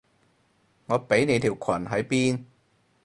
[0.87, 2.45] 我畀你條裙喺邊？